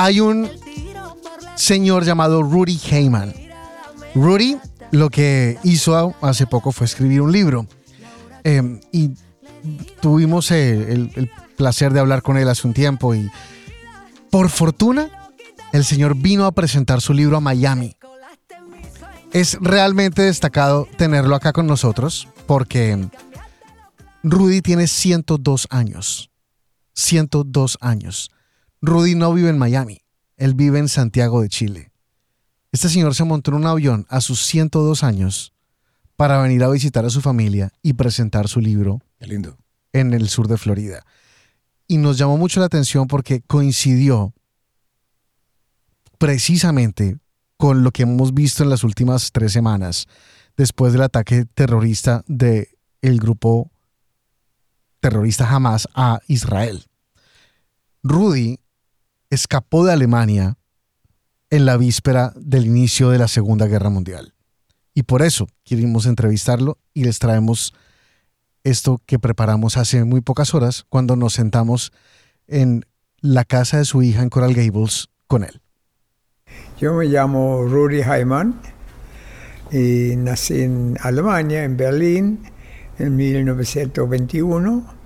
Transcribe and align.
Hay 0.00 0.20
un 0.20 0.48
señor 1.56 2.04
llamado 2.04 2.40
Rudy 2.40 2.78
Heyman. 2.88 3.34
Rudy 4.14 4.56
lo 4.92 5.10
que 5.10 5.58
hizo 5.64 6.14
hace 6.20 6.46
poco 6.46 6.70
fue 6.70 6.84
escribir 6.86 7.20
un 7.20 7.32
libro. 7.32 7.66
Em, 8.44 8.78
y 8.92 9.10
tuvimos 10.00 10.52
eh, 10.52 10.92
el, 10.92 11.10
el 11.16 11.28
placer 11.56 11.92
de 11.92 11.98
hablar 11.98 12.22
con 12.22 12.36
él 12.36 12.48
hace 12.48 12.68
un 12.68 12.74
tiempo 12.74 13.12
y 13.12 13.28
por 14.30 14.50
fortuna 14.50 15.10
el 15.72 15.84
señor 15.84 16.14
vino 16.14 16.44
a 16.44 16.52
presentar 16.52 17.00
su 17.00 17.12
libro 17.12 17.38
a 17.38 17.40
Miami. 17.40 17.96
Es 19.32 19.58
realmente 19.60 20.22
destacado 20.22 20.86
tenerlo 20.96 21.34
acá 21.34 21.52
con 21.52 21.66
nosotros 21.66 22.28
porque 22.46 23.08
Rudy 24.22 24.62
tiene 24.62 24.86
102 24.86 25.66
años. 25.70 26.30
102 26.94 27.78
años. 27.80 28.30
Rudy 28.80 29.14
no 29.14 29.32
vive 29.32 29.50
en 29.50 29.58
Miami, 29.58 30.02
él 30.36 30.54
vive 30.54 30.78
en 30.78 30.88
Santiago 30.88 31.42
de 31.42 31.48
Chile. 31.48 31.92
Este 32.70 32.88
señor 32.88 33.14
se 33.14 33.24
montó 33.24 33.50
en 33.50 33.56
un 33.56 33.66
avión 33.66 34.06
a 34.08 34.20
sus 34.20 34.44
102 34.46 35.02
años 35.02 35.52
para 36.16 36.40
venir 36.40 36.62
a 36.62 36.68
visitar 36.68 37.04
a 37.04 37.10
su 37.10 37.20
familia 37.20 37.72
y 37.82 37.94
presentar 37.94 38.48
su 38.48 38.60
libro 38.60 39.00
Qué 39.18 39.26
lindo. 39.26 39.56
en 39.92 40.14
el 40.14 40.28
sur 40.28 40.48
de 40.48 40.58
Florida. 40.58 41.04
Y 41.86 41.96
nos 41.96 42.18
llamó 42.18 42.36
mucho 42.36 42.60
la 42.60 42.66
atención 42.66 43.06
porque 43.06 43.40
coincidió 43.40 44.34
precisamente 46.18 47.18
con 47.56 47.82
lo 47.82 47.90
que 47.90 48.02
hemos 48.02 48.34
visto 48.34 48.62
en 48.62 48.70
las 48.70 48.84
últimas 48.84 49.32
tres 49.32 49.52
semanas 49.52 50.06
después 50.56 50.92
del 50.92 51.02
ataque 51.02 51.46
terrorista 51.46 52.22
del 52.26 52.68
el 53.00 53.18
grupo 53.18 53.70
terrorista 55.00 55.48
Hamas 55.48 55.88
a 55.94 56.20
Israel. 56.26 56.84
Rudy 58.02 58.58
escapó 59.30 59.84
de 59.84 59.92
Alemania 59.92 60.56
en 61.50 61.66
la 61.66 61.76
víspera 61.76 62.32
del 62.36 62.66
inicio 62.66 63.10
de 63.10 63.18
la 63.18 63.28
Segunda 63.28 63.66
Guerra 63.66 63.90
Mundial. 63.90 64.34
Y 64.94 65.04
por 65.04 65.22
eso 65.22 65.46
quisimos 65.62 66.06
entrevistarlo 66.06 66.78
y 66.92 67.04
les 67.04 67.18
traemos 67.18 67.74
esto 68.64 69.00
que 69.06 69.18
preparamos 69.18 69.76
hace 69.76 70.04
muy 70.04 70.20
pocas 70.20 70.54
horas 70.54 70.84
cuando 70.88 71.16
nos 71.16 71.34
sentamos 71.34 71.92
en 72.46 72.84
la 73.20 73.44
casa 73.44 73.78
de 73.78 73.84
su 73.84 74.02
hija 74.02 74.22
en 74.22 74.30
Coral 74.30 74.54
Gables 74.54 75.08
con 75.26 75.44
él. 75.44 75.60
Yo 76.80 76.94
me 76.94 77.06
llamo 77.06 77.64
Rudy 77.64 78.00
Heimann 78.02 78.60
y 79.70 80.16
nací 80.16 80.62
en 80.62 80.96
Alemania, 81.00 81.64
en 81.64 81.76
Berlín, 81.76 82.40
en 82.98 83.16
1921 83.16 84.97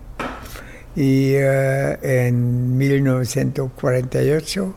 y 0.95 1.33
eh, 1.35 2.27
en 2.27 2.77
1948 2.77 4.75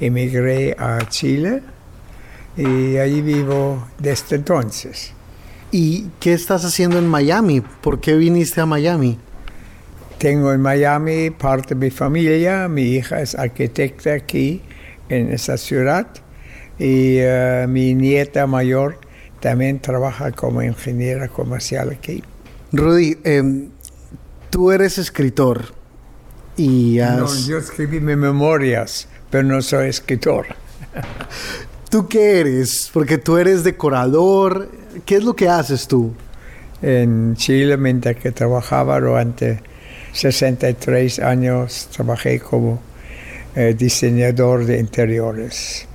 emigré 0.00 0.74
a 0.78 1.00
Chile 1.08 1.62
y 2.56 2.96
allí 2.96 3.20
vivo 3.22 3.86
desde 3.98 4.36
entonces. 4.36 5.12
¿Y 5.70 6.08
qué 6.20 6.34
estás 6.34 6.64
haciendo 6.64 6.98
en 6.98 7.08
Miami? 7.08 7.60
¿Por 7.60 8.00
qué 8.00 8.14
viniste 8.14 8.60
a 8.60 8.66
Miami? 8.66 9.18
Tengo 10.18 10.52
en 10.52 10.60
Miami 10.60 11.30
parte 11.30 11.74
de 11.74 11.86
mi 11.86 11.90
familia, 11.90 12.68
mi 12.68 12.82
hija 12.82 13.20
es 13.20 13.34
arquitecta 13.34 14.12
aquí 14.14 14.60
en 15.08 15.32
esa 15.32 15.56
ciudad 15.56 16.06
y 16.78 17.16
eh, 17.18 17.66
mi 17.68 17.94
nieta 17.94 18.46
mayor 18.46 18.98
también 19.40 19.80
trabaja 19.80 20.30
como 20.30 20.62
ingeniera 20.62 21.28
comercial 21.28 21.90
aquí. 21.90 22.22
Rudy, 22.72 23.18
em, 23.24 23.70
tú 24.52 24.70
eres 24.70 24.98
escritor 24.98 25.64
y 26.56 26.98
No, 26.98 27.24
has... 27.24 27.46
yo 27.46 27.56
escribí 27.56 28.00
mis 28.00 28.18
memorias, 28.18 29.08
pero 29.30 29.42
no 29.42 29.62
soy 29.62 29.88
escritor. 29.88 30.46
¿Tú 31.90 32.06
qué 32.06 32.40
eres? 32.40 32.90
Porque 32.92 33.16
tú 33.18 33.38
eres 33.38 33.64
decorador. 33.64 34.68
¿Qué 35.06 35.16
es 35.16 35.24
lo 35.24 35.34
que 35.34 35.48
haces 35.48 35.88
tú? 35.88 36.12
En 36.82 37.34
Chile, 37.36 37.76
mientras 37.78 38.16
que 38.16 38.30
trabajaba 38.30 39.00
durante 39.00 39.60
63 40.12 41.20
años, 41.20 41.88
trabajé 41.90 42.38
como 42.38 42.80
eh, 43.56 43.74
diseñador 43.76 44.66
de 44.66 44.78
interiores. 44.78 45.86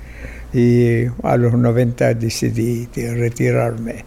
Y 0.52 1.06
a 1.24 1.38
los 1.38 1.54
90 1.54 2.16
decidí 2.16 2.88
de 2.88 3.14
retirarme 3.14 4.06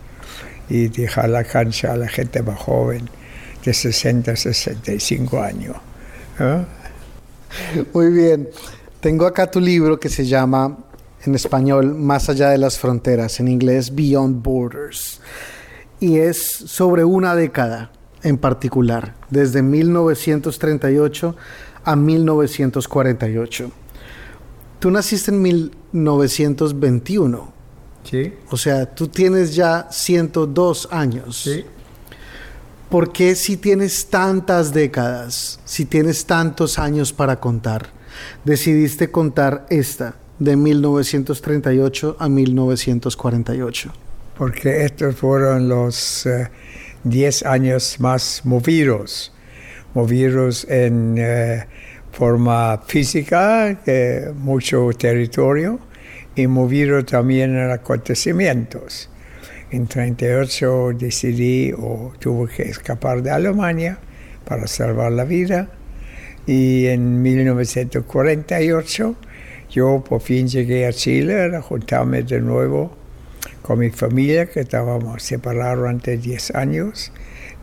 y 0.69 0.89
dejar 0.89 1.29
la 1.29 1.45
cancha 1.45 1.93
a 1.93 1.97
la 1.97 2.09
gente 2.09 2.43
más 2.43 2.59
joven, 2.59 3.09
de 3.65 3.75
60 3.75 4.33
a 4.33 4.37
65 4.37 5.41
años. 5.41 5.77
¿eh? 6.39 6.65
Muy 7.93 8.11
bien. 8.13 8.49
Tengo 9.01 9.27
acá 9.27 9.51
tu 9.51 9.61
libro 9.61 9.99
que 9.99 10.09
se 10.09 10.25
llama 10.27 10.79
en 11.25 11.35
español 11.35 11.95
Más 11.95 12.29
allá 12.29 12.51
de 12.51 12.59
las 12.59 12.79
fronteras, 12.79 13.41
en 13.41 13.49
inglés 13.49 13.95
Beyond 13.95 14.43
Borders. 14.43 15.21
Y 16.01 16.19
es 16.19 16.39
sobre 16.39 17.05
una 17.05 17.35
década 17.35 17.91
en 18.23 18.39
particular, 18.39 19.15
desde 19.31 19.63
1938 19.63 21.37
a 21.85 21.97
1948. 21.97 23.71
Tú 24.79 24.91
naciste 24.91 25.31
en 25.31 25.43
1921, 25.93 27.53
¿Sí? 28.05 28.33
o 28.51 28.57
sea, 28.57 28.87
tú 28.95 29.09
tienes 29.09 29.55
ya 29.55 29.89
102 29.91 30.89
años. 30.91 31.43
Sí. 31.43 31.65
¿Por 32.91 33.13
qué 33.13 33.35
si 33.37 33.57
tienes 33.57 34.07
tantas 34.07 34.73
décadas, 34.73 35.61
si 35.65 35.85
tienes 35.85 36.27
tantos 36.27 36.79
años 36.79 37.13
para 37.13 37.39
contar, 37.39 37.91
decidiste 38.45 39.11
contar 39.11 39.67
esta 39.71 40.17
de 40.39 40.57
1938 40.57 42.17
a 42.19 42.29
1948? 42.29 43.93
porque 44.41 44.87
estos 44.87 45.17
fueron 45.17 45.69
los 45.69 46.25
eh, 46.25 46.49
10 47.05 47.45
años 47.45 48.01
más 48.01 48.41
movidos, 48.45 49.35
movidos 49.93 50.67
en 50.67 51.17
eh, 51.19 51.67
forma 52.11 52.79
física, 52.87 53.83
eh, 53.85 54.33
mucho 54.35 54.89
territorio, 54.99 55.79
y 56.35 56.47
movido 56.47 57.05
también 57.05 57.55
en 57.55 57.71
acontecimientos. 57.71 59.11
En 59.73 59.87
38 59.87 60.93
decidí 60.99 61.73
o 61.73 62.13
tuve 62.19 62.53
que 62.53 62.63
escapar 62.65 63.23
de 63.23 63.31
Alemania 63.31 63.99
para 64.45 64.67
salvar 64.67 65.13
la 65.13 65.25
vida, 65.25 65.69
y 66.45 66.87
en 66.87 67.23
1948 67.23 69.15
yo 69.71 70.03
por 70.03 70.21
fin 70.21 70.49
llegué 70.49 70.87
a 70.87 70.93
Chile 70.93 71.55
a 71.55 71.63
juntarme 71.63 72.25
de 72.25 72.41
nuevo 72.41 72.97
con 73.63 73.79
mi 73.79 73.91
familia, 73.91 74.47
que 74.47 74.61
estábamos 74.61 75.23
separados 75.23 75.79
durante 75.79 76.17
10 76.17 76.55
años. 76.57 77.13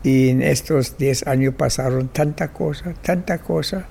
Y 0.02 0.30
en 0.30 0.42
estos 0.42 0.96
10 0.96 1.26
años 1.26 1.54
pasaron 1.54 2.08
tanta 2.08 2.52
cosa, 2.52 2.94
tanta 3.02 3.38
cosa, 3.38 3.86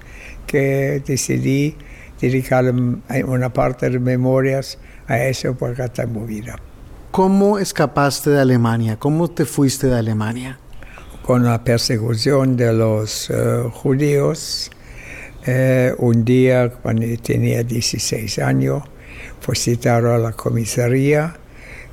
que 0.48 1.04
decidí 1.06 1.76
dedicar 2.20 2.74
una 3.26 3.54
parte 3.54 3.90
de 3.92 4.00
memorias 4.00 4.80
a 5.08 5.20
eso 5.20 5.56
porque 5.56 5.84
está 5.84 6.08
movida. 6.08 6.56
¿Cómo 7.18 7.58
escapaste 7.58 8.30
de 8.30 8.40
Alemania? 8.40 8.98
¿Cómo 9.00 9.28
te 9.28 9.46
fuiste 9.46 9.88
de 9.88 9.98
Alemania? 9.98 10.60
Con 11.24 11.46
la 11.46 11.64
persecución 11.64 12.56
de 12.56 12.72
los 12.72 13.32
eh, 13.32 13.64
judíos, 13.74 14.70
eh, 15.48 15.96
un 15.98 16.24
día 16.24 16.70
cuando 16.70 17.08
tenía 17.24 17.64
16 17.64 18.38
años, 18.38 18.84
fui 19.40 19.56
citado 19.56 20.14
a 20.14 20.20
la 20.20 20.34
comisaría 20.34 21.38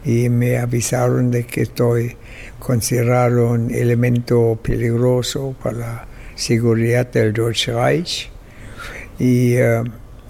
y 0.04 0.28
me 0.28 0.58
avisaron 0.58 1.30
de 1.30 1.46
que 1.46 1.62
estoy 1.62 2.18
considerado 2.58 3.52
un 3.52 3.70
elemento 3.70 4.60
peligroso 4.62 5.56
para 5.62 5.78
la 5.78 6.06
seguridad 6.34 7.10
del 7.10 7.32
Deutsche 7.32 7.72
Reich 7.72 8.30
y 9.18 9.54
eh, 9.54 9.82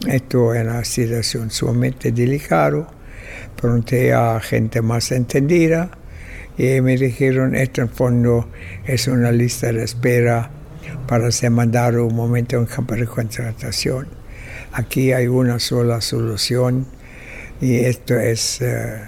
esto 0.06 0.54
era 0.54 0.74
una 0.74 0.84
situación 0.84 1.50
sumamente 1.50 2.12
delicada. 2.12 2.86
Pregunté 3.56 4.12
a 4.12 4.40
gente 4.40 4.82
más 4.82 5.10
entendida 5.12 5.90
y 6.56 6.80
me 6.80 6.96
dijeron 6.96 7.54
esto 7.54 7.82
en 7.82 7.88
fondo 7.88 8.48
es 8.84 9.08
una 9.08 9.32
lista 9.32 9.72
de 9.72 9.84
espera 9.84 10.50
para 11.06 11.30
ser 11.32 11.50
mandado 11.50 12.06
un 12.06 12.14
momento 12.14 12.56
en 12.56 12.66
campo 12.66 12.94
de 12.94 13.06
contratación. 13.06 14.08
Aquí 14.72 15.12
hay 15.12 15.26
una 15.26 15.58
sola 15.58 16.00
solución 16.00 16.86
y 17.60 17.76
esto 17.76 18.18
es 18.18 18.60
eh, 18.60 19.00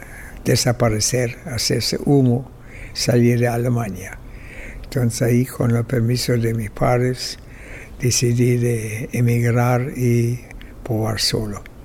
desaparecer, 0.45 1.37
hacerse 1.47 1.99
humo, 2.05 2.51
salir 2.93 3.41
de 3.41 3.49
Alemania. 3.49 4.19
Entonces 4.85 5.23
ahí, 5.23 5.45
con 5.45 5.75
el 5.75 5.85
permiso 5.85 6.37
de 6.37 6.55
mis 6.55 6.71
padres, 6.71 7.39
decidí 8.01 8.57
de 8.57 9.09
emigrar 9.13 9.93
y 9.97 10.41
probar 10.85 11.21
solo. 11.21 11.76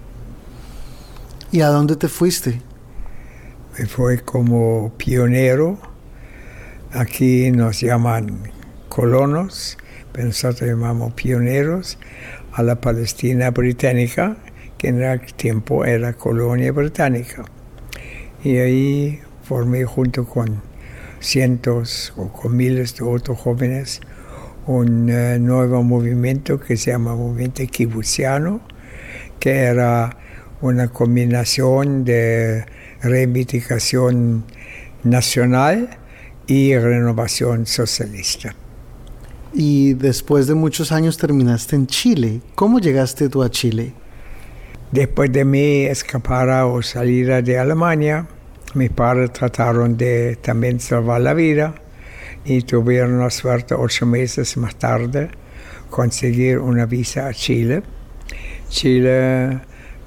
¿Y 1.54 1.60
a 1.60 1.68
dónde 1.68 1.98
te 1.98 2.08
fuiste? 2.08 2.62
Me 3.78 3.86
fui 3.86 4.20
como 4.20 4.94
pionero. 4.96 5.78
Aquí 6.94 7.52
nos 7.52 7.82
llaman 7.82 8.44
colonos, 8.88 9.78
pero 10.14 10.28
nosotros 10.28 10.70
llamamos 10.70 11.14
pioneros 11.14 11.98
a 12.54 12.64
la 12.64 12.80
Palestina 12.80 13.52
británica, 13.52 14.38
que 14.78 14.88
en 14.88 15.04
aquel 15.04 15.34
tiempo 15.34 15.84
era 15.84 16.14
colonia 16.14 16.72
británica. 16.72 17.44
Y 18.46 18.56
ahí 18.56 19.20
formé 19.44 19.84
junto 19.84 20.24
con 20.24 20.62
cientos 21.20 22.14
o 22.16 22.32
con 22.32 22.56
miles 22.56 22.96
de 22.96 23.04
otros 23.04 23.38
jóvenes 23.38 24.00
un 24.68 25.10
eh, 25.10 25.38
nuevo 25.38 25.84
movimiento 25.84 26.62
que 26.62 26.78
se 26.78 26.92
llama 26.92 27.14
Movimiento 27.14 27.62
Kibutziano, 27.70 28.62
que 29.38 29.52
era 29.64 30.18
una 30.62 30.88
combinación 30.90 32.04
de 32.04 32.66
reivindicación 33.02 34.46
nacional 35.04 35.98
y 36.48 36.78
renovación 36.78 37.66
socialista. 37.66 38.56
Y 39.54 39.94
después 39.96 40.48
de 40.48 40.56
muchos 40.56 40.92
años 40.92 41.18
terminaste 41.18 41.76
en 41.76 41.88
Chile. 41.88 42.42
¿Cómo 42.56 42.80
llegaste 42.80 43.28
tú 43.28 43.44
a 43.44 43.50
Chile? 43.50 43.94
Después 44.92 45.32
de 45.32 45.46
mi 45.46 45.86
escapar 45.86 46.50
o 46.64 46.82
salida 46.82 47.42
de 47.42 47.58
Alemania, 47.58 48.28
mis 48.74 48.90
padres 48.90 49.34
trataron 49.34 49.98
de 49.98 50.38
también 50.42 50.80
salvar 50.80 51.22
la 51.22 51.34
vida 51.34 51.76
y 52.46 52.62
tuvieron 52.62 53.20
la 53.20 53.30
suerte 53.30 53.74
ocho 53.74 54.06
meses 54.06 54.56
más 54.58 54.76
tarde 54.76 55.30
conseguir 55.90 56.60
una 56.60 56.86
visa 56.86 57.28
a 57.28 57.34
Chile. 57.34 57.84
Chile 58.70 59.60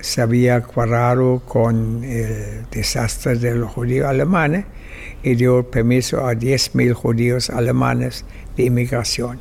se 0.05 0.21
había 0.21 0.61
cuadrado 0.61 1.41
con 1.47 2.05
el 2.05 2.67
desastre 2.71 3.37
de 3.37 3.55
los 3.55 3.73
judíos 3.73 4.07
alemanes 4.07 4.67
y 5.23 5.35
dio 5.35 5.71
permiso 5.71 6.27
a 6.27 6.35
10.000 6.35 6.93
judíos 6.93 7.49
alemanes 7.49 8.27
de 8.55 8.65
inmigración. 8.65 9.41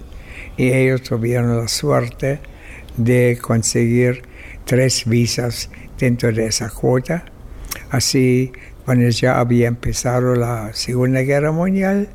Y 0.55 0.71
ellos 0.71 1.03
tuvieron 1.03 1.57
la 1.57 1.67
suerte 1.67 2.39
de 2.95 3.37
conseguir 3.41 4.21
tres 4.63 5.03
visas 5.05 5.69
dentro 5.99 6.31
de 6.31 6.45
esa 6.45 6.69
cuota. 6.69 7.25
Así, 7.89 8.53
cuando 8.85 9.09
ya 9.09 9.41
había 9.41 9.67
empezado 9.67 10.33
la 10.33 10.73
Segunda 10.73 11.23
Guerra 11.23 11.51
Mundial, 11.51 12.07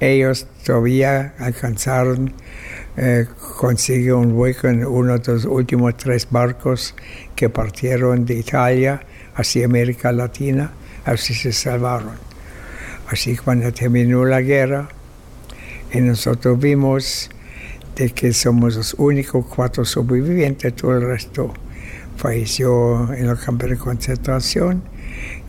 ellos 0.00 0.48
todavía 0.64 1.34
alcanzaron 1.38 2.32
eh, 2.96 3.26
conseguir 3.54 4.14
un 4.14 4.32
hueco 4.32 4.68
en 4.68 4.84
uno 4.84 5.18
de 5.18 5.32
los 5.32 5.44
últimos 5.44 5.96
tres 5.96 6.26
barcos 6.30 6.94
que 7.34 7.48
partieron 7.48 8.24
de 8.24 8.34
Italia 8.34 9.02
hacia 9.34 9.64
América 9.64 10.12
Latina, 10.12 10.72
así 11.04 11.34
se 11.34 11.52
salvaron. 11.52 12.12
Así 13.08 13.36
cuando 13.36 13.72
terminó 13.72 14.24
la 14.24 14.40
guerra, 14.40 14.88
y 15.92 16.00
nosotros 16.00 16.58
vimos 16.58 17.30
de 17.94 18.10
que 18.10 18.32
somos 18.32 18.76
los 18.76 18.94
únicos 18.94 19.46
cuatro 19.46 19.84
sobrevivientes, 19.84 20.74
todo 20.74 20.96
el 20.96 21.02
resto 21.02 21.54
falleció 22.16 23.12
en 23.12 23.26
los 23.26 23.40
campos 23.40 23.70
de 23.70 23.76
concentración. 23.76 24.82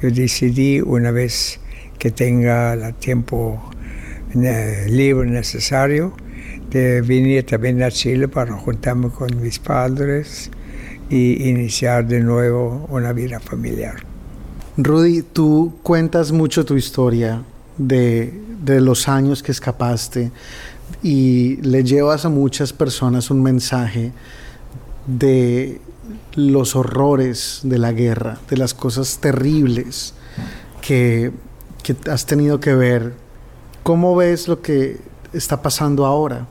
Yo 0.02 0.12
decidí 0.12 0.82
una 0.82 1.12
vez 1.12 1.60
que 1.98 2.12
tenga 2.12 2.74
el 2.74 2.94
tiempo 2.96 3.72
eh, 4.36 4.86
libre 4.90 5.30
necesario 5.30 6.16
de 6.76 7.00
venir 7.00 7.46
también 7.46 7.82
a 7.84 7.90
Chile 7.90 8.28
para 8.28 8.52
juntarme 8.58 9.10
con 9.10 9.42
mis 9.42 9.60
padres 9.60 10.52
y 11.10 11.50
iniciar 11.50 12.06
de 12.06 12.20
nuevo 12.20 12.86
una 12.90 13.14
vida 13.14 13.40
familiar. 13.40 14.04
Rudy, 14.76 15.22
tú 15.22 15.76
cuentas 15.84 16.34
mucho 16.34 16.66
tu 16.66 16.76
historia 16.76 17.42
de, 17.78 18.42
de 18.62 18.82
los 18.82 19.08
años 19.08 19.42
que 19.42 19.54
escapaste 19.54 20.34
y 21.02 21.56
le 21.62 21.86
llevas 21.86 22.26
a 22.26 22.30
muchas 22.30 22.74
personas 22.74 23.32
un 23.32 23.42
mensaje 23.42 24.12
de 25.08 25.80
los 26.36 26.76
horrores 26.76 27.62
de 27.64 27.80
la 27.80 27.94
guerra, 27.94 28.40
de 28.50 28.58
las 28.58 28.74
cosas 28.74 29.20
terribles 29.20 30.14
que, 30.82 31.32
que 31.84 31.96
has 32.12 32.26
tenido 32.26 32.60
que 32.60 32.76
ver. 32.76 33.14
¿Cómo 33.84 34.14
ves 34.18 34.50
lo 34.50 34.62
que 34.62 35.00
está 35.32 35.62
pasando 35.62 36.06
ahora? 36.06 36.48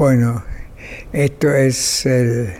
Bueno, 0.00 0.42
esto 1.12 1.54
es 1.54 2.06
el 2.06 2.54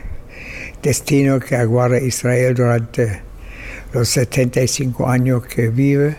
destino 0.82 1.40
que 1.40 1.56
aguarda 1.56 1.98
Israel 1.98 2.54
durante 2.54 3.22
los 3.94 4.10
75 4.10 5.08
años 5.08 5.46
que 5.46 5.68
vive 5.68 6.16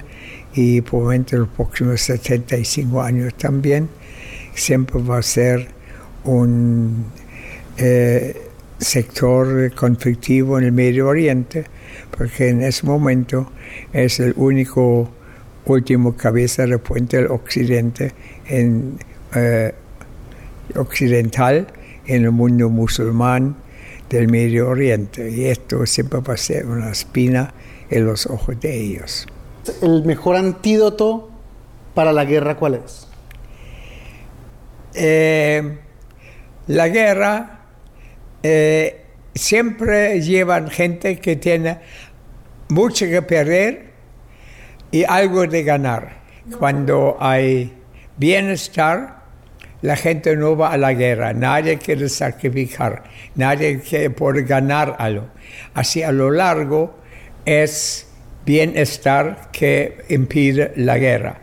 y 0.55 0.81
probablemente 0.81 1.37
los 1.37 1.49
próximos 1.49 2.01
75 2.01 3.03
años 3.03 3.35
también. 3.35 3.87
Siempre 4.55 4.99
va 4.99 5.19
a 5.19 5.21
ser 5.21 5.67
un 6.23 7.05
eh, 7.77 8.41
sector 8.79 9.75
conflictivo 9.75 10.57
en 10.57 10.65
el 10.65 10.71
Medio 10.71 11.07
Oriente, 11.07 11.65
porque 12.17 12.49
en 12.49 12.63
ese 12.63 12.87
momento 12.87 13.51
es 13.93 14.19
el 14.19 14.33
único 14.37 15.07
último 15.65 16.17
cabeza 16.17 16.65
de 16.65 16.79
puente 16.79 17.17
del 17.17 17.27
occidente 17.27 18.11
en, 18.47 18.97
eh, 19.35 19.71
occidental 20.75 21.67
en 22.05 22.23
el 22.23 22.31
mundo 22.31 22.69
musulmán 22.69 23.55
del 24.09 24.27
Medio 24.27 24.69
Oriente. 24.69 25.29
Y 25.29 25.45
esto 25.45 25.85
siempre 25.85 26.19
va 26.19 26.33
a 26.33 26.37
ser 26.37 26.65
una 26.65 26.91
espina 26.91 27.53
en 27.89 28.05
los 28.05 28.25
ojos 28.25 28.59
de 28.59 28.75
ellos. 28.75 29.27
¿El 29.81 30.03
mejor 30.03 30.35
antídoto 30.35 31.29
para 31.93 32.11
la 32.11 32.25
guerra 32.25 32.57
cuál 32.57 32.75
es? 32.75 33.07
Eh, 34.93 35.77
la 36.67 36.89
guerra 36.89 37.61
eh, 38.43 39.05
siempre 39.33 40.21
llevan 40.21 40.69
gente 40.69 41.19
que 41.19 41.35
tiene 41.35 41.79
mucho 42.69 43.05
que 43.05 43.21
perder 43.21 43.91
y 44.91 45.03
algo 45.03 45.45
de 45.47 45.63
ganar. 45.63 46.21
Cuando 46.57 47.17
hay 47.19 47.73
bienestar, 48.17 49.20
la 49.81 49.95
gente 49.95 50.35
no 50.35 50.55
va 50.55 50.71
a 50.71 50.77
la 50.77 50.93
guerra, 50.93 51.33
nadie 51.33 51.77
quiere 51.77 52.07
sacrificar, 52.07 53.03
nadie 53.35 53.79
quiere 53.79 54.11
por 54.11 54.41
ganar 54.43 54.95
algo. 54.99 55.29
Así 55.73 56.03
a 56.03 56.11
lo 56.11 56.29
largo 56.31 56.95
es 57.45 58.07
bienestar 58.45 59.49
que 59.51 60.05
impide 60.09 60.73
la 60.75 60.97
guerra. 60.97 61.39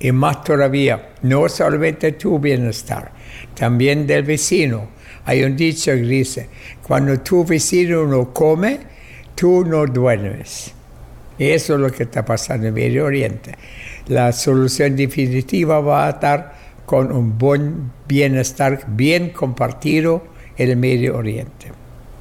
Y 0.00 0.10
más 0.10 0.42
todavía, 0.42 1.10
no 1.22 1.48
solamente 1.48 2.12
tu 2.12 2.38
bienestar, 2.38 3.12
también 3.54 4.06
del 4.06 4.24
vecino. 4.24 4.90
Hay 5.24 5.44
un 5.44 5.56
dicho 5.56 5.92
que 5.92 5.98
dice, 5.98 6.48
cuando 6.82 7.20
tu 7.20 7.44
vecino 7.44 8.04
no 8.06 8.32
come, 8.32 8.80
tú 9.34 9.64
no 9.64 9.86
duermes. 9.86 10.72
Y 11.38 11.50
eso 11.50 11.74
es 11.74 11.80
lo 11.80 11.90
que 11.90 12.04
está 12.04 12.24
pasando 12.24 12.66
en 12.66 12.74
Medio 12.74 13.04
Oriente. 13.04 13.52
La 14.08 14.32
solución 14.32 14.96
definitiva 14.96 15.80
va 15.80 16.06
a 16.06 16.10
estar 16.10 16.61
con 16.92 17.10
un 17.10 17.38
buen 17.38 17.90
bienestar 18.06 18.84
bien 18.86 19.30
compartido 19.30 20.24
en 20.58 20.68
el 20.68 20.76
Medio 20.76 21.16
Oriente. 21.16 21.72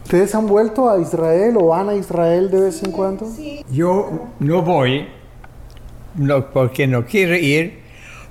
¿Ustedes 0.06 0.34
han 0.34 0.48
vuelto 0.48 0.90
a 0.90 0.98
Israel 0.98 1.58
o 1.58 1.66
van 1.66 1.90
a 1.90 1.94
Israel 1.94 2.50
de 2.50 2.62
vez 2.62 2.82
en 2.82 2.94
cuando? 2.94 3.30
Yo 3.70 4.30
no 4.40 4.62
voy 4.62 5.10
no, 6.16 6.50
porque 6.52 6.88
no 6.88 7.06
quiero 7.06 7.36
ir, 7.36 7.82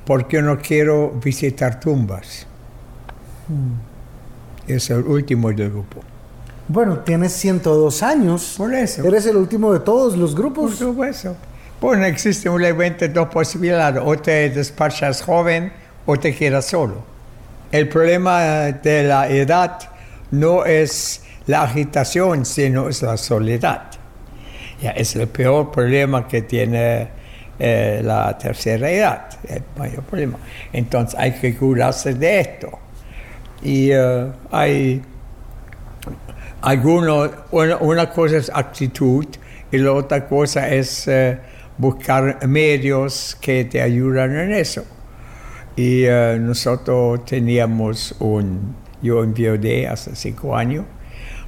porque 0.06 0.40
no 0.40 0.56
quiero 0.56 1.10
visitar 1.22 1.78
tumbas. 1.78 2.46
Hmm. 3.46 3.74
Es 4.66 4.88
el 4.88 5.04
último 5.04 5.52
del 5.52 5.68
grupo. 5.68 6.00
Bueno, 6.68 7.00
tienes 7.00 7.34
102 7.34 8.02
años. 8.02 8.54
Por 8.56 8.72
eso. 8.72 9.04
Eres 9.04 9.26
el 9.26 9.36
último 9.36 9.74
de 9.74 9.80
todos 9.80 10.16
los 10.16 10.34
grupos. 10.34 10.70
Por 10.70 10.88
supuesto. 10.88 11.36
Bueno, 11.82 12.06
existen 12.06 12.50
únicamente 12.50 13.10
dos 13.10 13.28
posibilidades. 13.28 14.02
O 14.02 14.16
te 14.16 14.48
despachas 14.48 15.20
joven 15.20 15.70
o 16.10 16.18
te 16.18 16.34
quedas 16.34 16.66
solo. 16.66 17.04
El 17.70 17.88
problema 17.88 18.40
de 18.72 19.04
la 19.04 19.28
edad 19.28 19.78
no 20.32 20.64
es 20.64 21.22
la 21.46 21.62
agitación, 21.62 22.44
sino 22.44 22.88
es 22.88 23.02
la 23.02 23.16
soledad. 23.16 23.82
Es 24.82 25.14
el 25.14 25.28
peor 25.28 25.70
problema 25.70 26.26
que 26.26 26.42
tiene 26.42 27.08
eh, 27.60 28.00
la 28.02 28.36
tercera 28.36 28.90
edad, 28.90 29.28
el 29.48 29.62
mayor 29.76 30.02
problema. 30.02 30.38
Entonces 30.72 31.18
hay 31.18 31.32
que 31.32 31.54
curarse 31.54 32.14
de 32.14 32.40
esto. 32.40 32.70
Y 33.62 33.90
eh, 33.92 34.26
hay 34.50 35.02
algunos, 36.62 37.30
una, 37.52 38.10
cosa 38.10 38.36
es 38.36 38.50
actitud 38.52 39.26
y 39.70 39.78
la 39.78 39.92
otra 39.92 40.26
cosa 40.26 40.68
es 40.68 41.06
eh, 41.06 41.38
buscar 41.78 42.44
medios 42.48 43.36
que 43.40 43.64
te 43.66 43.80
ayudan 43.80 44.34
en 44.36 44.54
eso. 44.54 44.84
Y 45.76 46.04
nosotros 46.40 47.24
teníamos 47.24 48.14
un, 48.18 48.74
yo 49.02 49.24
en 49.24 49.34
hace 49.88 50.14
cinco 50.14 50.56
años, 50.56 50.84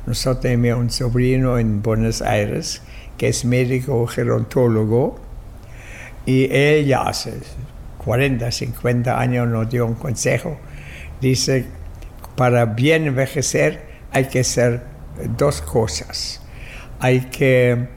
nosotros 0.06 0.42
tenemos 0.42 0.80
un 0.80 0.90
sobrino 0.90 1.58
en 1.58 1.82
Buenos 1.82 2.22
Aires 2.22 2.82
que 3.16 3.28
es 3.28 3.44
médico 3.44 4.06
gerontólogo 4.06 5.16
y 6.26 6.52
él 6.52 6.86
ya 6.86 7.02
hace 7.02 7.34
40, 8.04 8.50
50 8.50 9.20
años 9.20 9.48
nos 9.48 9.70
dio 9.70 9.86
un 9.86 9.94
consejo. 9.94 10.56
Dice, 11.20 11.66
para 12.36 12.64
bien 12.64 13.06
envejecer 13.06 13.80
hay 14.10 14.24
que 14.24 14.40
hacer 14.40 14.82
dos 15.36 15.62
cosas. 15.62 16.40
hay 16.98 17.20
que 17.20 17.88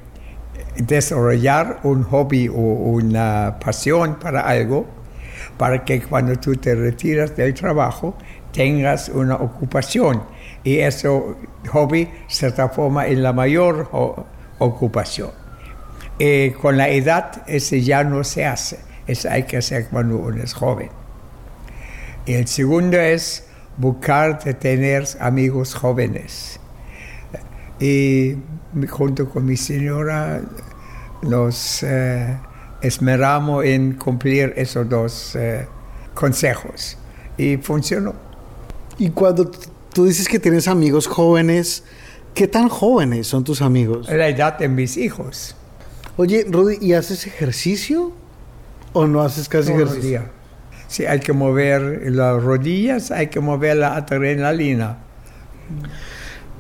desarrollar 0.77 1.79
un 1.84 2.03
hobby 2.03 2.48
o 2.48 2.53
una 2.53 3.58
pasión 3.63 4.15
para 4.20 4.41
algo 4.41 4.88
para 5.57 5.83
que 5.83 6.01
cuando 6.01 6.35
tú 6.35 6.55
te 6.55 6.75
retiras 6.75 7.35
del 7.35 7.53
trabajo 7.53 8.15
tengas 8.51 9.09
una 9.09 9.35
ocupación 9.35 10.23
y 10.63 10.79
ese 10.79 11.09
hobby 11.71 12.09
se 12.27 12.51
transforma 12.51 13.07
en 13.07 13.21
la 13.21 13.33
mayor 13.33 13.89
ocupación. 14.59 15.31
Eh, 16.17 16.55
con 16.61 16.77
la 16.77 16.87
edad 16.89 17.43
ese 17.45 17.81
ya 17.81 18.03
no 18.03 18.23
se 18.23 18.45
hace, 18.45 18.79
eso 19.05 19.29
hay 19.29 19.43
que 19.43 19.57
hacer 19.57 19.87
cuando 19.89 20.17
uno 20.17 20.41
es 20.41 20.53
joven. 20.53 20.89
Y 22.25 22.33
el 22.33 22.47
segundo 22.47 22.97
es 22.97 23.45
buscar 23.77 24.39
tener 24.39 25.05
amigos 25.19 25.75
jóvenes. 25.75 26.59
Y 27.79 28.37
junto 28.89 29.29
con 29.29 29.45
mi 29.45 29.57
señora 29.57 30.41
nos 31.21 31.83
eh, 31.83 32.37
esmeramos 32.86 33.65
en 33.65 33.94
cumplir 33.94 34.54
esos 34.56 34.88
dos 34.88 35.36
eh, 35.36 35.68
consejos 36.13 36.98
y 37.38 37.58
funcionó. 37.58 38.13
Y 38.98 39.10
cuando 39.10 39.51
tú 39.94 40.06
dices 40.06 40.27
que 40.27 40.39
tienes 40.39 40.68
amigos 40.68 41.08
jóvenes, 41.08 41.84
¿qué 42.34 42.48
tan 42.48 42.70
jóvenes 42.70 43.27
son 43.27 43.44
tus 43.44 43.62
amigos? 43.62 44.10
La 44.10 44.30
edad 44.30 44.58
de 44.58 44.70
mis 44.70 44.98
hijos. 44.98 45.56
Oye, 46.18 46.46
Rudy, 46.50 46.77
¿y 46.80 46.94
haces 46.94 47.27
ejercicio 47.27 48.13
o 48.94 49.06
no 49.08 49.22
haces 49.22 49.50
casi 49.50 49.72
ejercicio? 49.72 50.24
Sí, 50.88 51.06
hay 51.06 51.20
que 51.20 51.34
mover 51.34 52.12
las 52.12 52.42
rodillas, 52.42 53.12
hay 53.12 53.27
que 53.27 53.39
mover 53.39 53.77
la 53.77 53.96
adrenalina. 53.96 55.00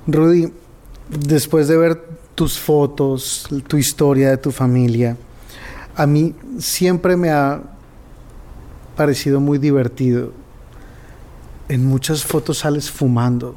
Rudy, 0.07 0.51
después 1.09 1.67
de 1.67 1.77
ver 1.77 2.01
tus 2.33 2.59
fotos, 2.59 3.47
tu 3.67 3.77
historia 3.77 4.31
de 4.31 4.37
tu 4.37 4.51
familia, 4.51 5.15
a 5.95 6.05
mí 6.05 6.35
siempre 6.59 7.15
me 7.15 7.29
ha 7.29 7.61
parecido 8.95 9.39
muy 9.39 9.57
divertido. 9.57 10.31
En 11.67 11.85
muchas 11.85 12.23
fotos 12.23 12.59
sales 12.59 12.91
fumando. 12.91 13.55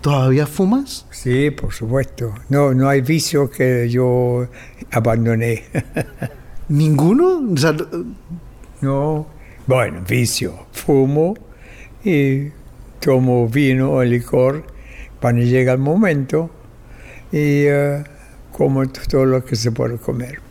¿Todavía 0.00 0.46
fumas? 0.46 1.06
Sí, 1.10 1.50
por 1.50 1.72
supuesto. 1.72 2.34
No, 2.48 2.74
no 2.74 2.88
hay 2.88 3.00
vicio 3.00 3.50
que 3.50 3.88
yo 3.88 4.46
abandoné. 4.90 5.64
¿Ninguno? 6.68 7.40
no. 8.80 9.26
Bueno, 9.66 10.02
vicio. 10.06 10.66
Fumo 10.72 11.34
y 12.04 12.50
tomo 13.00 13.48
vino 13.48 13.92
o 13.92 14.04
licor 14.04 14.64
cuando 15.20 15.42
llega 15.42 15.72
el 15.72 15.78
momento 15.78 16.50
y 17.32 17.68
uh, 17.68 18.04
como 18.52 18.86
todo 18.88 19.24
lo 19.24 19.44
que 19.44 19.56
se 19.56 19.72
puede 19.72 19.96
comer. 19.98 20.45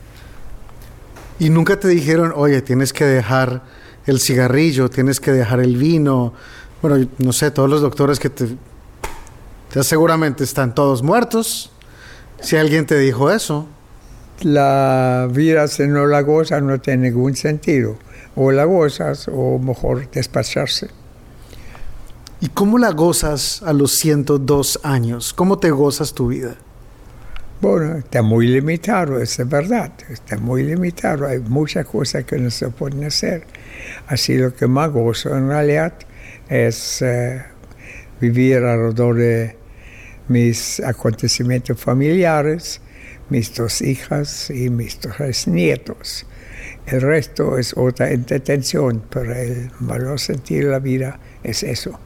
¿Y 1.39 1.49
nunca 1.49 1.79
te 1.79 1.87
dijeron, 1.89 2.31
oye, 2.35 2.61
tienes 2.61 2.93
que 2.93 3.05
dejar 3.05 3.63
el 4.05 4.19
cigarrillo, 4.19 4.89
tienes 4.89 5.19
que 5.19 5.31
dejar 5.31 5.59
el 5.59 5.75
vino? 5.75 6.33
Bueno, 6.81 7.07
no 7.17 7.33
sé, 7.33 7.51
todos 7.51 7.69
los 7.69 7.81
doctores 7.81 8.19
que 8.19 8.29
te... 8.29 8.47
Ya 9.73 9.83
seguramente 9.83 10.45
están 10.45 10.73
todos 10.73 11.03
muertos. 11.03 11.71
Si 12.39 12.55
alguien 12.55 12.85
te 12.85 12.97
dijo 12.97 13.31
eso. 13.31 13.67
La 14.41 15.27
vida 15.31 15.67
si 15.67 15.87
no 15.87 16.05
la 16.05 16.21
goza 16.21 16.61
no 16.61 16.79
tiene 16.79 17.09
ningún 17.09 17.35
sentido. 17.35 17.97
O 18.35 18.51
la 18.51 18.63
gozas 18.65 19.29
o 19.31 19.59
mejor 19.59 20.09
despacharse. 20.11 20.89
¿Y 22.39 22.47
cómo 22.49 22.77
la 22.77 22.91
gozas 22.91 23.61
a 23.63 23.73
los 23.73 23.93
102 23.95 24.79
años? 24.83 25.33
¿Cómo 25.33 25.57
te 25.57 25.71
gozas 25.71 26.13
tu 26.13 26.27
vida? 26.27 26.55
Está 27.65 28.21
muy 28.21 28.47
limitado, 28.47 29.19
es 29.19 29.39
verdad, 29.49 29.91
está 30.11 30.37
muy 30.37 30.61
limitado, 30.61 31.25
hay 31.25 31.39
muchas 31.39 31.87
cosas 31.87 32.23
que 32.23 32.37
no 32.37 32.51
se 32.51 32.69
pueden 32.69 33.03
hacer. 33.03 33.43
Así 34.05 34.37
lo 34.37 34.53
que 34.53 34.67
más 34.67 34.91
gozo 34.91 35.35
en 35.35 35.47
realidad 35.47 35.93
es 36.47 37.01
eh, 37.01 37.43
vivir 38.21 38.57
alrededor 38.57 39.15
de 39.15 39.55
mis 40.27 40.79
acontecimientos 40.79 41.79
familiares, 41.79 42.81
mis 43.31 43.55
dos 43.55 43.81
hijas 43.81 44.51
y 44.51 44.69
mis 44.69 44.99
dos 45.01 45.47
nietos. 45.47 46.27
El 46.85 47.01
resto 47.01 47.57
es 47.57 47.75
otra 47.75 48.11
entretención, 48.11 49.01
pero 49.09 49.33
el 49.33 49.71
valor 49.79 50.19
sentir 50.19 50.65
la 50.65 50.77
vida 50.77 51.19
es 51.43 51.63
eso 51.63 51.99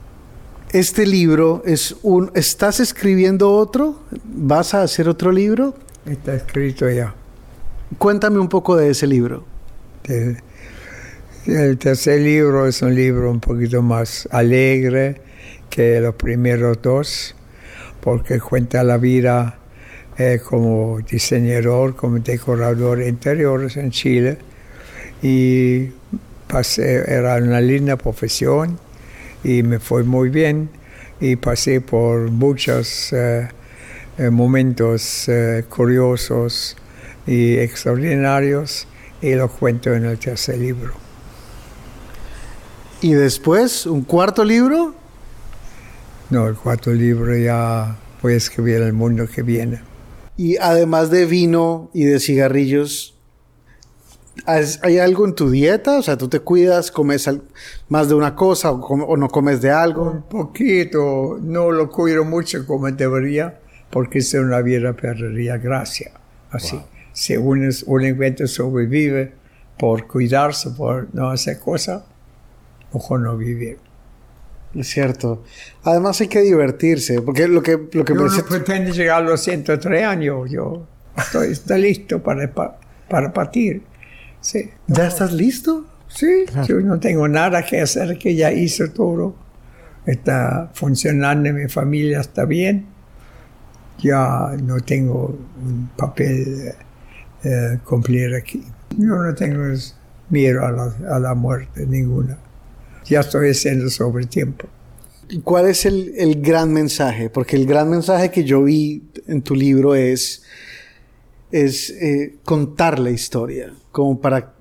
este 0.71 1.05
libro 1.05 1.63
es 1.65 1.95
un... 2.03 2.31
¿Estás 2.35 2.79
escribiendo 2.79 3.51
otro? 3.51 4.01
¿Vas 4.23 4.73
a 4.73 4.83
hacer 4.83 5.09
otro 5.09 5.31
libro? 5.31 5.75
Está 6.05 6.35
escrito 6.35 6.89
ya. 6.89 7.13
Cuéntame 7.97 8.39
un 8.39 8.49
poco 8.49 8.75
de 8.75 8.91
ese 8.91 9.07
libro. 9.07 9.45
El, 11.45 11.77
tercer 11.77 12.21
libro 12.21 12.67
es 12.67 12.81
un 12.81 12.93
libro 12.93 13.31
un 13.31 13.39
poquito 13.39 13.81
más 13.81 14.27
alegre 14.31 15.21
que 15.69 15.99
los 15.99 16.15
primeros 16.15 16.81
dos, 16.81 17.35
porque 18.01 18.39
cuenta 18.39 18.83
la 18.83 18.97
vida 18.97 19.57
eh, 20.17 20.39
como 20.43 20.99
diseñador, 20.99 21.95
como 21.95 22.19
decorador 22.19 22.99
de 22.99 23.09
interiores 23.09 23.75
en 23.77 23.89
Chile. 23.89 24.37
Y 25.21 25.87
pasé, 26.47 27.03
era 27.11 27.37
una 27.37 27.59
linda 27.59 27.95
profesión 27.97 28.79
y 29.43 29.63
me 29.63 29.79
fue 29.79 30.03
muy 30.03 30.29
bien 30.29 30.69
y 31.19 31.35
pasé 31.35 31.81
por 31.81 32.31
muchos 32.31 33.11
eh, 33.13 33.49
eh, 34.17 34.29
momentos 34.29 35.27
eh, 35.27 35.65
curiosos 35.69 36.75
y 37.27 37.57
extraordinarios 37.57 38.87
y 39.21 39.33
lo 39.33 39.49
cuento 39.49 39.93
en 39.93 40.05
el 40.05 40.17
tercer 40.17 40.57
libro. 40.57 40.93
¿Y 43.01 43.13
después 43.13 43.85
un 43.85 44.03
cuarto 44.03 44.43
libro? 44.43 44.95
No, 46.29 46.47
el 46.47 46.55
cuarto 46.55 46.91
libro 46.91 47.35
ya 47.37 47.97
voy 48.21 48.33
a 48.33 48.37
escribir 48.37 48.81
el 48.81 48.93
mundo 48.93 49.27
que 49.27 49.41
viene. 49.41 49.81
Y 50.37 50.57
además 50.57 51.09
de 51.09 51.25
vino 51.25 51.89
y 51.93 52.05
de 52.05 52.19
cigarrillos, 52.19 53.18
¿Hay 54.45 54.97
algo 54.99 55.25
en 55.25 55.35
tu 55.35 55.49
dieta? 55.49 55.99
O 55.99 56.01
sea, 56.01 56.17
¿tú 56.17 56.27
te 56.27 56.39
cuidas, 56.39 56.91
comes 56.91 57.29
más 57.87 58.09
de 58.09 58.15
una 58.15 58.35
cosa 58.35 58.71
o, 58.71 59.17
no 59.17 59.27
comes 59.29 59.61
de 59.61 59.71
algo? 59.71 60.03
Un 60.11 60.21
poquito, 60.23 61.39
no 61.41 61.71
lo 61.71 61.89
cuido 61.89 62.25
mucho 62.25 62.65
como 62.65 62.89
debería, 62.91 63.59
porque 63.89 64.21
si 64.21 64.37
una 64.37 64.61
vida 64.61 64.93
perdería 64.93 65.57
gracia. 65.57 66.11
Así, 66.51 66.79
si 67.13 67.37
uno, 67.37 67.69
un 67.85 68.47
sobrevive 68.47 69.33
por 69.77 70.07
cuidarse, 70.07 70.71
por 70.71 71.07
no 71.13 71.29
hacer 71.29 71.59
cosas, 71.59 72.03
mejor 72.93 73.21
no 73.21 73.37
vivir. 73.37 73.77
Es 74.75 74.87
cierto. 74.89 75.43
Además 75.83 76.21
hay 76.21 76.27
que 76.27 76.41
divertirse, 76.41 77.21
porque 77.21 77.47
lo 77.47 77.63
que, 77.63 77.71
lo 77.91 78.05
que 78.05 78.13
yo 78.13 78.25
no 78.25 78.45
pretendo 78.45 78.91
llegar 78.91 79.23
a 79.23 79.25
los 79.25 79.41
103 79.41 80.03
años, 80.03 80.49
yo 80.49 80.85
estoy, 81.17 81.51
estoy 81.51 81.81
listo 81.81 82.21
para, 82.21 82.51
para 83.07 83.33
partir. 83.33 83.83
Sí. 84.41 84.69
¿Ya 84.87 85.07
estás 85.07 85.33
listo? 85.33 85.85
Sí, 86.07 86.45
yo 86.67 86.79
no 86.79 86.99
tengo 86.99 87.27
nada 87.27 87.63
que 87.63 87.81
hacer, 87.81 88.17
que 88.17 88.35
ya 88.35 88.51
hice 88.51 88.87
todo. 88.89 89.35
Está 90.05 90.71
funcionando, 90.73 91.53
mi 91.53 91.67
familia 91.67 92.21
está 92.21 92.45
bien. 92.45 92.87
Ya 93.99 94.55
no 94.63 94.79
tengo 94.79 95.37
un 95.61 95.89
papel 95.95 96.73
eh, 97.43 97.79
cumplir 97.83 98.33
aquí. 98.33 98.63
Yo 98.97 99.15
no 99.15 99.35
tengo 99.35 99.63
miedo 100.29 100.65
a 100.65 100.71
la, 100.71 101.15
a 101.15 101.19
la 101.19 101.35
muerte 101.35 101.85
ninguna. 101.85 102.37
Ya 103.05 103.19
estoy 103.19 103.51
haciendo 103.51 103.89
sobre 103.89 104.25
tiempo. 104.25 104.67
¿Y 105.29 105.41
cuál 105.41 105.67
es 105.67 105.85
el, 105.85 106.13
el, 106.17 106.41
gran 106.41 106.73
mensaje? 106.73 107.29
Porque 107.29 107.55
el 107.55 107.67
gran 107.67 107.89
mensaje 107.89 108.31
que 108.31 108.43
yo 108.43 108.63
vi 108.63 109.03
en 109.27 109.43
tu 109.43 109.53
libro 109.53 109.93
es, 109.93 110.43
es 111.51 111.89
eh, 111.89 112.35
contar 112.43 112.99
la 112.99 113.09
historia 113.09 113.73
como 113.91 114.19
para 114.19 114.53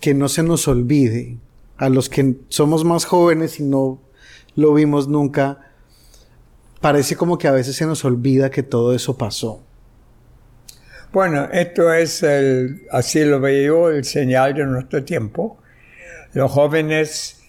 que 0.00 0.14
no 0.14 0.28
se 0.28 0.42
nos 0.42 0.68
olvide. 0.68 1.36
A 1.76 1.88
los 1.88 2.08
que 2.08 2.34
somos 2.48 2.84
más 2.84 3.04
jóvenes 3.04 3.60
y 3.60 3.62
no 3.62 4.00
lo 4.56 4.74
vimos 4.74 5.06
nunca, 5.06 5.60
parece 6.80 7.14
como 7.14 7.38
que 7.38 7.46
a 7.46 7.52
veces 7.52 7.76
se 7.76 7.86
nos 7.86 8.04
olvida 8.04 8.50
que 8.50 8.64
todo 8.64 8.92
eso 8.94 9.16
pasó. 9.16 9.62
Bueno, 11.12 11.48
esto 11.52 11.92
es, 11.92 12.22
el, 12.24 12.82
así 12.90 13.24
lo 13.24 13.40
veo 13.40 13.90
el 13.90 14.04
señal 14.04 14.54
de 14.54 14.66
nuestro 14.66 15.04
tiempo. 15.04 15.58
Los 16.32 16.50
jóvenes 16.50 17.40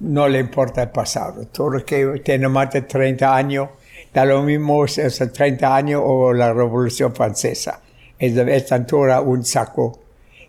no 0.00 0.28
le 0.28 0.40
importa 0.40 0.82
el 0.82 0.90
pasado. 0.90 1.46
Todos 1.46 1.72
los 1.72 1.84
que 1.84 2.20
tienen 2.24 2.50
más 2.50 2.72
de 2.72 2.82
30 2.82 3.36
años, 3.36 3.68
da 4.12 4.24
lo 4.24 4.42
mismo 4.42 4.86
si 4.88 5.00
es 5.00 5.16
30 5.16 5.74
años 5.74 6.02
o 6.04 6.32
la 6.32 6.52
Revolución 6.52 7.14
Francesa. 7.14 7.80
Es 8.18 8.36
esta 8.36 8.76
altura 8.76 9.20
un 9.20 9.44
saco 9.44 10.00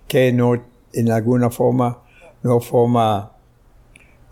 que 0.07 0.31
no, 0.31 0.61
en 0.93 1.11
alguna 1.11 1.49
forma, 1.49 2.01
no 2.43 2.59
forma 2.59 3.31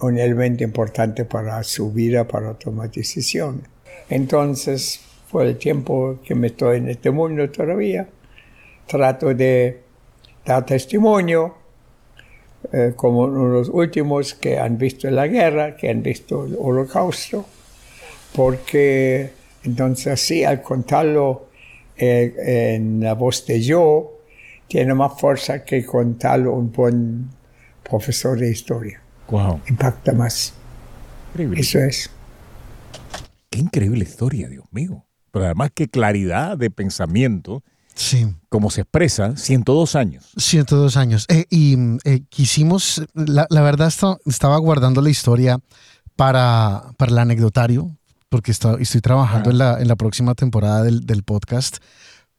un 0.01 0.17
elemento 0.17 0.63
importante 0.63 1.25
para 1.25 1.63
su 1.63 1.91
vida, 1.91 2.27
para 2.27 2.53
tomar 2.53 2.91
decisiones. 2.91 3.65
Entonces, 4.09 4.99
por 5.33 5.47
el 5.47 5.57
tiempo 5.57 6.19
que 6.23 6.35
me 6.35 6.47
estoy 6.47 6.77
en 6.77 6.89
este 6.89 7.09
mundo 7.09 7.49
todavía. 7.49 8.07
Trato 8.85 9.33
de 9.33 9.81
dar 10.45 10.63
testimonio 10.63 11.55
eh, 12.71 12.93
como 12.95 13.21
uno 13.21 13.47
de 13.47 13.53
los 13.53 13.69
últimos 13.69 14.35
que 14.35 14.59
han 14.59 14.77
visto 14.77 15.09
la 15.09 15.25
guerra, 15.25 15.75
que 15.75 15.89
han 15.89 16.03
visto 16.03 16.45
el 16.45 16.55
holocausto, 16.59 17.45
porque 18.35 19.31
entonces 19.63 20.07
así 20.07 20.43
al 20.43 20.61
contarlo 20.61 21.47
eh, 21.97 22.75
en 22.75 22.99
la 23.01 23.13
voz 23.13 23.45
de 23.45 23.61
yo, 23.61 24.19
tiene 24.67 24.93
más 24.93 25.19
fuerza 25.19 25.63
que 25.63 25.85
contarlo 25.85 26.53
un 26.53 26.71
buen 26.71 27.29
profesor 27.83 28.39
de 28.39 28.49
historia. 28.51 29.01
Wow. 29.29 29.61
Impacta 29.67 30.13
más. 30.13 30.53
Increíble. 31.31 31.59
Eso 31.61 31.79
es. 31.79 32.09
Qué 33.49 33.59
increíble 33.59 34.03
historia, 34.03 34.47
Dios 34.49 34.65
mío. 34.71 35.05
Pero 35.31 35.45
además, 35.45 35.71
qué 35.73 35.87
claridad 35.87 36.57
de 36.57 36.69
pensamiento, 36.69 37.63
Sí. 37.95 38.27
como 38.49 38.69
se 38.71 38.81
expresa, 38.81 39.35
102 39.37 39.95
años. 39.95 40.31
102 40.37 40.97
años. 40.97 41.25
Eh, 41.29 41.45
y 41.49 41.77
eh, 42.05 42.21
quisimos, 42.29 43.03
la, 43.13 43.45
la 43.49 43.61
verdad 43.61 43.87
esta- 43.87 44.17
estaba 44.25 44.57
guardando 44.57 45.01
la 45.01 45.09
historia 45.09 45.59
para, 46.15 46.93
para 46.97 47.11
el 47.11 47.17
anecdotario, 47.19 47.95
porque 48.33 48.51
está- 48.51 48.77
estoy 48.79 48.99
trabajando 48.99 49.51
en 49.51 49.59
la, 49.59 49.79
en 49.79 49.87
la 49.87 49.95
próxima 49.95 50.33
temporada 50.33 50.81
del, 50.81 51.05
del 51.05 51.21
podcast, 51.21 51.77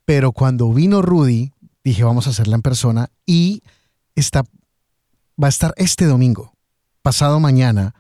pero 0.05 0.33
cuando 0.33 0.73
vino 0.73 1.03
Rudy, 1.03 1.53
dije 1.85 2.03
vamos 2.03 2.27
a 2.27 2.31
hacerla 2.31 2.57
en 2.57 2.63
persona 2.63 3.11
y 3.27 3.63
está, 4.17 4.43
va 5.41 5.47
a 5.47 5.49
estar 5.51 5.73
este 5.77 6.07
domingo, 6.07 6.53
pasado 7.01 7.39
mañana, 7.39 7.95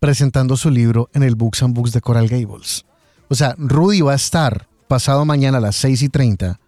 presentando 0.00 0.56
su 0.56 0.70
libro 0.70 1.10
en 1.12 1.24
el 1.24 1.34
Books 1.34 1.62
and 1.62 1.74
Books 1.76 1.92
de 1.92 2.00
Coral 2.00 2.26
Gables. 2.26 2.86
O 3.28 3.34
sea, 3.34 3.54
Rudy 3.58 4.00
va 4.00 4.12
a 4.12 4.16
estar 4.16 4.66
pasado 4.88 5.26
mañana 5.26 5.58
a 5.58 5.60
las 5.60 5.76
6 5.76 6.00
y 6.04 6.08
30 6.08 6.58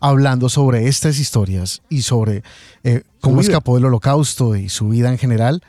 hablando 0.00 0.48
sobre 0.48 0.88
estas 0.88 1.18
historias 1.18 1.82
y 1.90 2.00
sobre 2.00 2.42
eh, 2.84 3.02
cómo 3.20 3.42
escapó 3.42 3.74
del 3.74 3.84
holocausto 3.84 4.56
y 4.56 4.70
su 4.70 4.88
vida 4.88 5.10
en 5.10 5.18
general. 5.18 5.62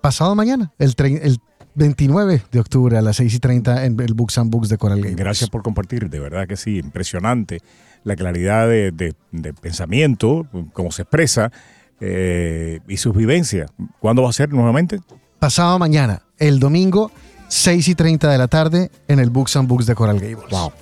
Pasado 0.00 0.34
mañana, 0.34 0.72
el, 0.78 0.94
el 1.20 1.40
29 1.74 2.42
de 2.50 2.60
octubre 2.60 2.96
a 2.98 3.02
las 3.02 3.16
6 3.16 3.34
y 3.34 3.38
30 3.38 3.84
en 3.86 4.00
el 4.00 4.14
Books 4.14 4.38
and 4.38 4.50
Books 4.50 4.68
de 4.68 4.78
Coral 4.78 4.98
Gables. 5.00 5.16
Gracias 5.16 5.50
por 5.50 5.62
compartir, 5.62 6.10
de 6.10 6.20
verdad 6.20 6.46
que 6.48 6.56
sí, 6.56 6.78
impresionante 6.78 7.60
la 8.04 8.16
claridad 8.16 8.66
de, 8.68 8.90
de- 8.92 9.14
de 9.32 9.52
pensamiento, 9.54 10.46
cómo 10.72 10.90
se 10.90 11.02
expresa 11.02 11.52
eh, 12.00 12.80
y 12.88 12.96
sus 12.96 13.14
vivencias. 13.16 13.70
¿Cuándo 13.98 14.22
va 14.22 14.30
a 14.30 14.32
ser 14.32 14.50
nuevamente? 14.50 15.00
Pasado 15.38 15.78
mañana, 15.78 16.22
el 16.38 16.58
domingo, 16.58 17.10
6 17.48 17.88
y 17.88 17.94
30 17.94 18.30
de 18.30 18.38
la 18.38 18.48
tarde 18.48 18.90
en 19.08 19.18
el 19.18 19.30
Books 19.30 19.56
and 19.56 19.68
Books 19.68 19.86
de 19.86 19.94
Coral 19.94 20.18
Gables. 20.18 20.50
Wow. 20.50 20.72